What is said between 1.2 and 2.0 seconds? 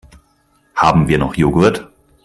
Joghurt?